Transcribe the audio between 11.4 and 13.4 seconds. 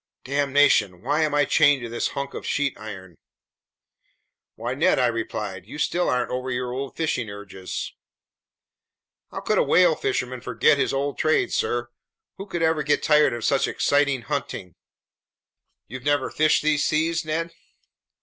sir? Who could ever get tired